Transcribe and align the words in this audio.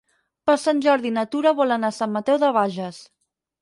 Per 0.49 0.55
Sant 0.61 0.81
Jordi 0.85 1.13
na 1.19 1.27
Tura 1.35 1.53
vol 1.61 1.79
anar 1.79 1.95
a 1.95 1.99
Sant 2.01 2.19
Mateu 2.19 2.45
de 2.47 2.55
Bages. 2.61 3.09